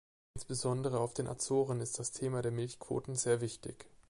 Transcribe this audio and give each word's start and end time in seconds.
Insbesondere 0.33 0.99
auf 0.99 1.13
den 1.13 1.27
Azoren 1.27 1.79
ist 1.79 1.99
das 1.99 2.09
Thema 2.11 2.41
der 2.41 2.51
Milchquoten 2.51 3.13
sehr 3.15 3.39
wichtig. 3.39 3.85